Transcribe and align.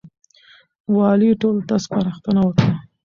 والي 0.95 1.29
ټولو 1.41 1.61
ته 1.69 1.75
سپارښتنه 1.85 2.41
وکړه. 2.43 2.73